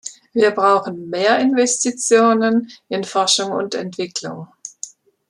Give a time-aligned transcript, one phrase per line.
[0.33, 4.47] Wir brauchen mehr Investitionen in Forschung und Entwicklung.